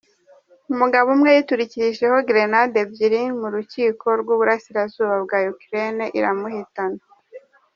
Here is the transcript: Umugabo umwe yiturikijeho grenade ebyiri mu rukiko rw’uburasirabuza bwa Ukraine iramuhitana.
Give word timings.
Umugabo 0.73 1.07
umwe 1.15 1.29
yiturikijeho 1.35 2.15
grenade 2.27 2.77
ebyiri 2.85 3.21
mu 3.39 3.47
rukiko 3.55 4.05
rw’uburasirabuza 4.21 5.15
bwa 5.23 5.39
Ukraine 5.53 6.05
iramuhitana. 6.17 6.99